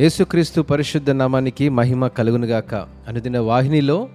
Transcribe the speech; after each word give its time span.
యేసుక్రీస్తు 0.00 0.60
పరిశుద్ధ 0.60 1.10
నామానికి 1.10 1.68
మహిమ 1.68 2.06
కలుగునుగాక. 2.06 2.74
అనుదిన 3.08 3.38
వాహినిలో 3.38 4.08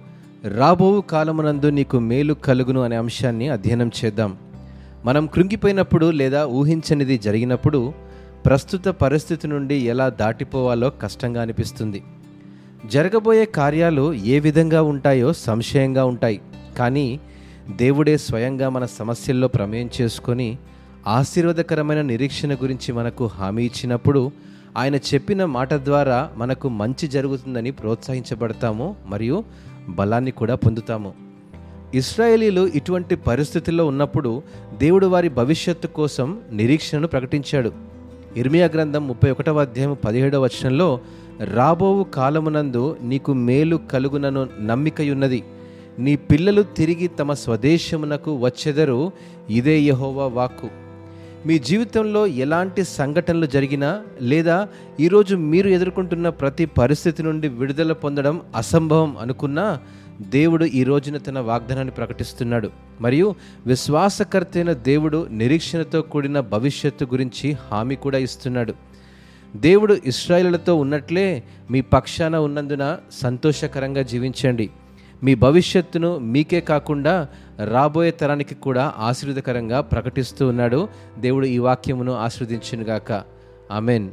రాబోవు 0.56 1.00
కాలమునందు 1.00 1.66
నీకు 1.66 1.98
మేలు 1.98 2.34
కలుగును 2.34 2.82
అనే 2.82 2.96
అంశాన్ని 2.96 3.48
అధ్యయనం 3.48 3.90
చేద్దాం. 4.04 4.36
మనం 5.04 5.26
కృంగిపోయినప్పుడు 5.26 6.10
లేదా 6.10 6.46
ఊహించనిది 6.46 7.18
జరిగినప్పుడు 7.18 7.92
ప్రస్తుత 8.46 8.88
పరిస్థితి 8.88 9.48
నుండి 9.48 9.74
ఎలా 9.74 10.08
దాటిపోవాలో 10.08 10.90
కష్టంగా 10.90 11.42
అనిపిస్తుంది. 11.42 12.02
జరగబోయే 12.86 13.44
కార్యాలు 13.44 14.14
ఏ 14.14 14.38
విధంగా 14.38 14.82
ఉంటాయో 14.82 15.32
సంశయంగా 15.32 16.04
ఉంటాయి. 16.04 16.40
కానీ 16.78 17.20
దేవుడే 17.76 18.16
స్వయంగా 18.16 18.68
మన 18.68 18.84
సమస్యల్లో 18.84 19.48
ప్రమేయం 19.48 19.90
చేసుకొని 20.00 20.58
ఆశీర్వాదకరమైన 21.06 22.00
నిరీక్షణ 22.00 22.54
గురించి 22.54 22.92
మనకు 22.92 23.26
హామీ 23.26 23.64
ఇచ్చినప్పుడు 23.64 24.32
ఆయన 24.76 24.96
చెప్పిన 24.96 25.44
మాట 25.44 25.74
ద్వారా 25.74 26.30
మనకు 26.36 26.68
మంచి 26.68 27.08
జరుగుతుందని 27.08 27.70
ప్రోత్సహించబడతాము 27.70 28.96
మరియు 29.06 29.44
బలాన్ని 29.88 30.30
కూడా 30.30 30.54
పొందుతాము. 30.54 31.12
ఇస్రాయేలీలు 31.94 32.66
ఇటువంటి 32.66 33.16
పరిస్థితుల్లో 33.16 33.86
ఉన్నప్పుడు 33.86 34.42
దేవుడు 34.78 35.06
వారి 35.06 35.28
భవిష్యత్తు 35.28 35.86
కోసం 35.86 36.40
నిరీక్షణను 36.52 37.06
ప్రకటించాడు. 37.06 37.72
ఇర్మియా 38.36 38.66
గ్రంథం 38.66 39.08
ముప్పై 39.08 39.30
ఒకటవ 39.30 39.60
అధ్యాయం 39.60 39.96
పదిహేడవ 40.04 40.44
వచనంలో 40.44 41.00
రాబోవు 41.44 42.04
కాలమునందు 42.04 42.96
నీకు 43.02 43.32
మేలు 43.32 43.76
కలుగునను 43.76 44.48
నమ్మికయున్నది. 44.60 45.44
నీ 45.98 46.16
పిల్లలు 46.16 46.62
తిరిగి 46.62 47.06
తమ 47.06 47.32
స్వదేశమునకు 47.32 48.36
వచ్చెదరు 48.36 49.12
ఇదే 49.50 49.80
యహోవా 49.80 50.26
వాక్కు. 50.26 50.83
మీ 51.46 51.58
జీవితంలో 51.58 52.26
ఎలాంటి 52.26 52.84
సంఘటనలు 52.84 53.46
జరిగినా 53.46 54.02
లేదా 54.22 54.68
ఈరోజు 55.00 55.36
మీరు 55.36 55.68
ఎదుర్కొంటున్న 55.68 56.28
ప్రతి 56.28 56.66
పరిస్థితి 56.66 57.22
నుండి 57.22 57.48
విడుదల 57.48 57.92
పొందడం 57.92 58.40
అసంభవం 58.56 59.16
అనుకున్నా 59.16 59.78
దేవుడు 60.20 60.64
ఈ 60.64 60.84
రోజున 60.84 61.16
తన 61.16 61.38
వాగ్దానాన్ని 61.38 61.94
ప్రకటిస్తున్నాడు. 61.94 62.70
మరియు 63.00 63.34
విశ్వాసకర్తైన 63.66 64.72
దేవుడు 64.72 65.26
నిరీక్షణతో 65.30 66.02
కూడిన 66.02 66.40
భవిష్యత్తు 66.40 67.04
గురించి 67.04 67.52
హామీ 67.52 67.96
కూడా 67.96 68.18
ఇస్తున్నాడు. 68.18 68.74
దేవుడు 69.56 69.96
ఇస్రాయిలతో 70.06 70.74
ఉన్నట్లే 70.74 71.42
మీ 71.70 71.80
పక్షాన 71.80 72.36
ఉన్నందున 72.36 72.96
సంతోషకరంగా 73.12 74.02
జీవించండి. 74.02 74.70
మీ 75.24 75.34
భవిష్యత్తును 75.34 76.18
మీకే 76.18 76.60
కాకుండా 76.60 77.28
రాబోయే 77.64 78.10
తరానికి 78.10 78.54
కూడా 78.54 78.94
ఆశీర్వదకరంగా 78.96 79.80
ప్రకటిస్తూ 79.80 80.48
ఉన్నాడు. 80.48 80.88
దేవుడు 81.18 81.46
ఈ 81.46 81.58
వాక్యమును 81.58 82.12
ఆశీర్వదించునుగాక. 82.12 83.12
ఆమెన్. 83.70 84.10